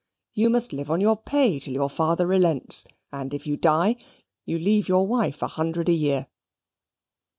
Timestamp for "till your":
1.59-1.87